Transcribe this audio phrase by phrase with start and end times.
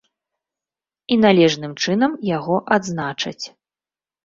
[1.15, 3.45] І належным чынам яго адзначаць.